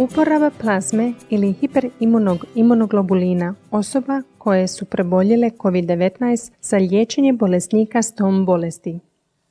[0.00, 9.00] Uporaba plazme ili hiperimunoglobulina osoba koje su preboljele COVID-19 za liječenje bolesnika s tom bolesti.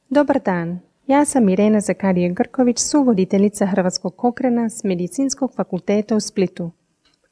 [0.10, 6.72] Dobar dan, ja sam Irena Zakarije Grković, suvoditeljica Hrvatskog kokrena s Medicinskog fakulteta u Splitu.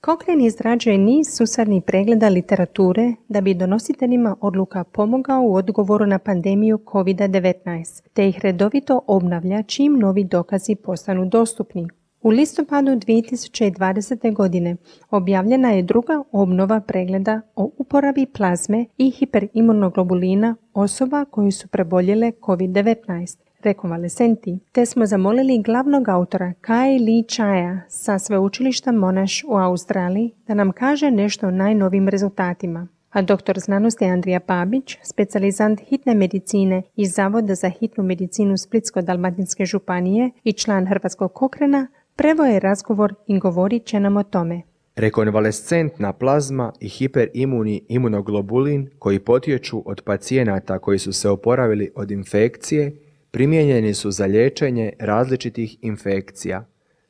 [0.02, 6.80] Kokren izrađuje niz susarnih pregleda literature da bi donositeljima odluka pomogao u odgovoru na pandemiju
[6.86, 11.88] COVID-19, te ih redovito obnavlja čim novi dokazi postanu dostupni.
[12.28, 14.34] U listopadu 2020.
[14.34, 14.76] godine
[15.10, 23.38] objavljena je druga obnova pregleda o uporabi plazme i hiperimunoglobulina osoba koji su preboljele COVID-19
[23.64, 30.54] rekonvalesenti, te smo zamolili glavnog autora Kai Lee Chaya sa sveučilišta Monash u Australiji da
[30.54, 32.88] nam kaže nešto o najnovim rezultatima.
[33.12, 40.32] A doktor znanosti Andrija Pabić, specijalizant hitne medicine iz Zavoda za hitnu medicinu Splitsko-Dalmatinske županije
[40.44, 44.62] i član Hrvatskog kokrena, prevo je razgovor i govorit će nam o tome.
[44.96, 52.92] Rekonvalescentna plazma i hiperimuni imunoglobulin koji potječu od pacijenata koji su se oporavili od infekcije
[53.32, 56.66] primijenjeni su za liječenje različitih infekcija.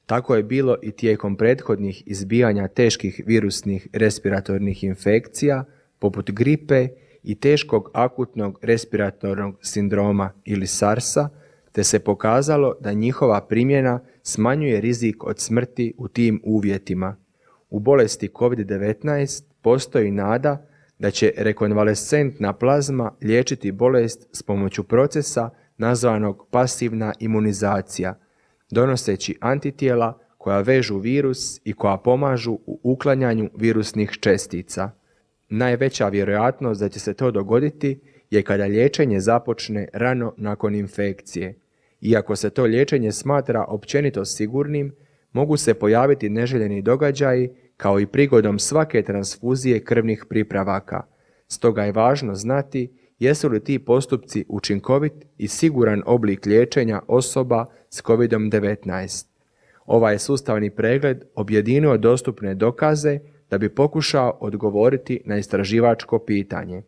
[0.06, 5.64] Tako je bilo i tijekom prethodnih izbijanja teških virusnih respiratornih infekcija,
[6.00, 6.88] poput gripe
[7.24, 11.30] i teškog akutnog respiratornog sindroma ili SARS-a,
[11.78, 17.16] te se pokazalo da njihova primjena smanjuje rizik od smrti u tim uvjetima.
[17.70, 20.68] U bolesti COVID-19 postoji nada
[21.00, 28.20] da će rekonvalescentna plazma liječiti bolest s pomoću procesa nazvanog pasivna imunizacija,
[28.72, 34.92] donoseći antitijela koja vežu virus i koja pomažu u uklanjanju virusnih čestica.
[35.50, 41.67] Najveća vjerojatnost da će se to dogoditi je kada liječenje započne rano nakon infekcije.
[42.02, 44.96] Iako se to liječenje smatra općenito sigurnim,
[45.34, 51.04] mogu se pojaviti neželjeni događaji kao i prigodom svake transfuzije krvnih pripravaka.
[51.48, 58.04] Stoga je važno znati jesu li ti postupci učinkovit i siguran oblik liječenja osoba s
[58.04, 59.26] COVID-19.
[59.86, 63.20] Ovaj sustavni pregled objedinio dostupne dokaze
[63.50, 66.84] da bi pokušao odgovoriti na istraživačko pitanje.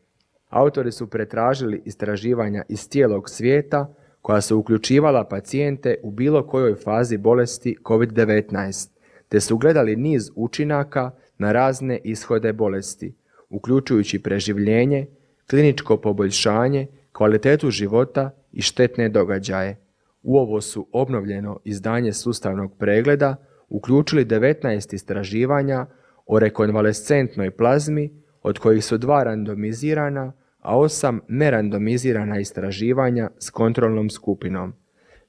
[0.49, 3.93] Autori su pretražili istraživanja iz cijelog svijeta
[4.29, 8.89] koja su uključivala pacijente u bilo kojoj fazi bolesti COVID-19,
[9.29, 13.15] te su gledali niz učinaka na razne ishode bolesti,
[13.49, 15.07] uključujući preživljenje,
[15.49, 19.77] kliničko poboljšanje, kvalitetu života i štetne događaje.
[20.23, 23.35] U ovo su obnovljeno izdanje sustavnog pregleda
[23.69, 25.85] uključili 19 istraživanja
[26.25, 30.33] o rekonvalescentnoj plazmi, od kojih su dva randomizirana,
[30.69, 34.73] a osam nerandomizirana istraživanja s kontrolnom skupinom.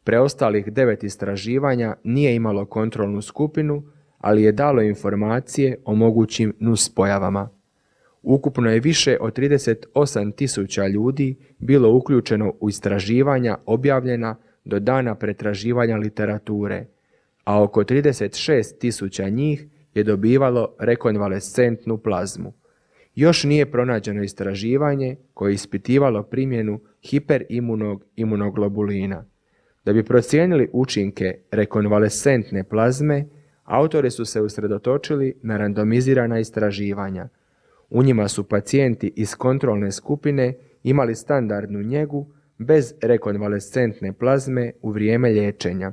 [0.04, 3.82] Preostalih devet istraživanja nije imalo kontrolnu skupinu,
[4.18, 7.48] ali je dalo informacije o mogućim nuspojavama.
[8.22, 15.96] Ukupno je više od 38 tisuća ljudi bilo uključeno u istraživanja objavljena do dana pretraživanja
[15.96, 16.86] literature,
[17.44, 22.59] a oko 36 tisuća njih je dobivalo rekonvalescentnu plazmu.
[23.20, 29.24] Još nije pronađeno istraživanje koje je ispitivalo primjenu hiperimunog imunoglobulina.
[29.84, 33.24] Da bi procijenili učinke rekonvalescentne plazme,
[33.64, 37.28] autori su se usredotočili na randomizirana istraživanja–
[37.90, 42.26] u njima su pacijenti iz kontrolne skupine imali standardnu njegu
[42.58, 45.92] bez rekonvalescentne plazme u vrijeme liječenja.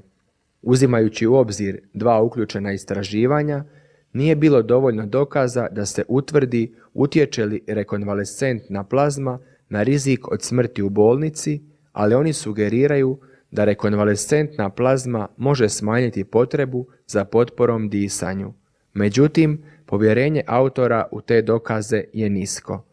[0.61, 3.63] Uzimajući u obzir dva uključena istraživanja,
[4.13, 10.81] nije bilo dovoljno dokaza da se utvrdi utječe li rekonvalescentna plazma na rizik od smrti
[10.81, 13.19] u bolnici, ali oni sugeriraju
[13.51, 18.53] da rekonvalescentna plazma može smanjiti potrebu za potporom disanju.
[18.93, 22.83] Međutim, povjerenje autora u te dokaze je nisko.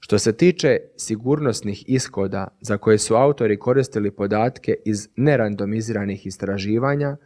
[0.00, 7.16] Što se tiče sigurnosnih ishoda za koje su autori koristili podatke iz nerandomiziranih istraživanja,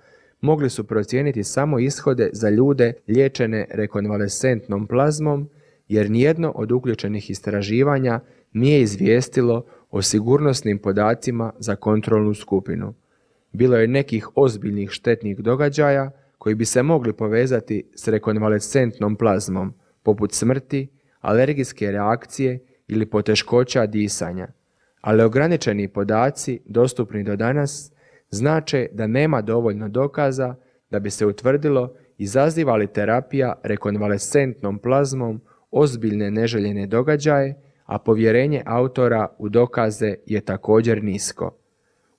[0.42, 5.48] mogli su procijeniti samo ishode za ljude liječene rekonvalescentnom plazmom,
[5.88, 8.20] jer nijedno od uključenih istraživanja
[8.52, 12.94] nije izvijestilo o sigurnosnim podacima za kontrolnu skupinu.
[13.52, 20.32] Bilo je nekih ozbiljnih štetnih događaja koji bi se mogli povezati s rekonvalescentnom plazmom, poput
[20.32, 20.88] smrti,
[21.20, 24.48] alergijske reakcije ili poteškoća disanja.
[25.00, 27.92] Ali ograničeni podaci, dostupni do danas,
[28.32, 30.54] znače da nema dovoljno dokaza
[30.90, 35.40] da bi se utvrdilo izaziva li terapija rekonvalescentnom plazmom
[35.70, 41.56] ozbiljne neželjene događaje, a povjerenje autora u dokaze je također nisko.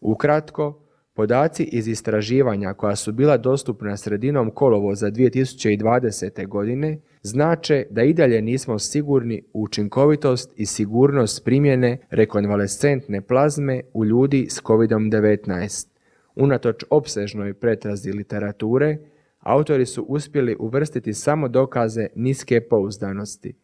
[0.01, 0.79] Ukratko,
[1.15, 6.47] Podaci iz istraživanja koja su bila dostupna sredinom kolovoza 2020.
[6.47, 14.05] godine znače da i dalje nismo sigurni u učinkovitost i sigurnost primjene rekonvalescentne plazme u
[14.05, 15.92] ljudi s COVID-19.
[16.35, 18.97] Unatoč opsežnoj pretrazi literature,
[19.39, 23.55] autori su uspjeli uvrstiti samo dokaze niske pouzdanosti.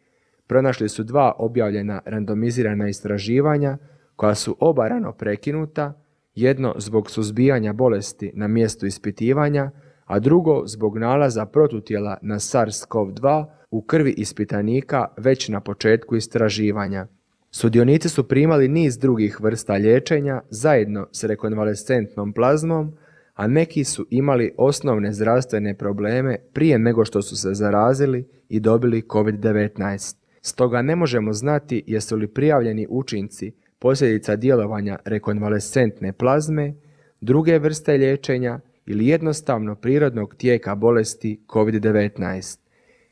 [0.47, 3.77] Pronašli su dva objavljena randomizirana istraživanja
[4.15, 5.93] koja su oba rano prekinuta,
[6.35, 9.71] jedno zbog suzbijanja bolesti na mjestu ispitivanja,
[10.05, 17.07] a drugo zbog nalaza protutijela na SARS-CoV-2 u krvi ispitanika već na početku istraživanja.
[17.51, 22.93] Sudionici su primali niz drugih vrsta liječenja zajedno s rekonvalescentnom plazmom,
[23.33, 29.01] a neki su imali osnovne zdravstvene probleme prije nego što su se zarazili i dobili
[29.01, 30.15] COVID-19.
[30.41, 36.73] Stoga ne možemo znati jesu li prijavljeni učinci posljedica djelovanja rekonvalescentne plazme,
[37.21, 42.59] druge vrste liječenja ili jednostavno prirodnog tijeka bolesti COVID-19.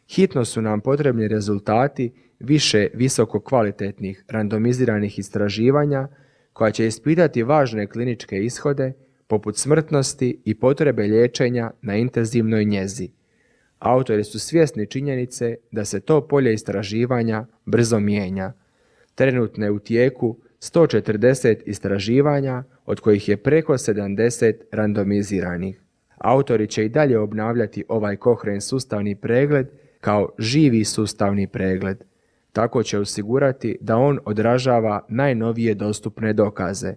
[0.10, 6.08] Hitno su nam potrebni rezultati više visoko kvalitetnih randomiziranih istraživanja
[6.54, 8.94] koja će ispitati važne kliničke ishode
[9.28, 13.10] poput smrtnosti i potrebe liječenja na intenzivnoj njezi.
[13.80, 18.54] Autori su svjesni činjenice da se to polje istraživanja brzo mijenja.
[19.16, 25.82] Trenutno je u tijeku 140 istraživanja, od kojih je preko 70 randomiziranih.
[26.18, 29.68] Autori će i dalje obnavljati ovaj kohren sustavni pregled
[30.02, 32.04] kao živi sustavni pregled.
[32.58, 36.94] Tako će osigurati da on odražava najnovije dostupne dokaze.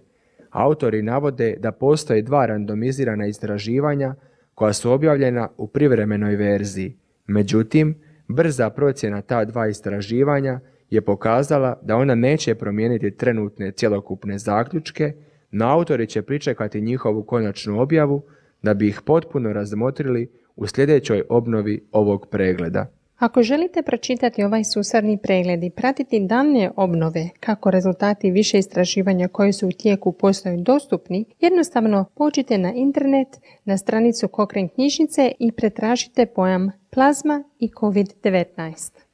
[0.49, 4.15] Autori navode da postoje dva randomizirana istraživanja
[4.55, 6.97] koja su objavljena u privremenoj verziji.
[7.27, 7.95] Međutim,
[8.27, 10.59] brza procjena ta dva istraživanja
[10.89, 15.13] je pokazala da ona neće promijeniti trenutne cjelokupne zaključke,
[15.51, 18.23] no autori će pričekati njihovu konačnu objavu
[18.61, 23.00] da bi ih potpuno razmotrili u sljedećoj obnovi ovog pregleda.
[23.21, 29.53] Ako želite pročitati ovaj susarni pregled i pratiti daljnje obnove kako rezultati više istraživanja koji
[29.53, 33.27] su u tijeku postaju dostupni, jednostavno pođite na internet
[33.65, 39.10] na stranicu Kokren knjižnice i pretražite pojam plazma i COVID-19.